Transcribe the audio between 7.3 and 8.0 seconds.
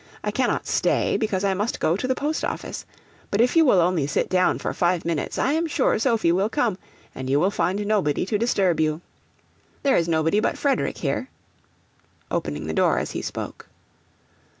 will find